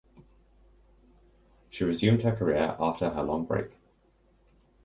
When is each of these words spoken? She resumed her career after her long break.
She 1.69 1.83
resumed 1.83 2.23
her 2.23 2.35
career 2.35 2.75
after 2.79 3.11
her 3.11 3.21
long 3.21 3.45
break. 3.45 3.77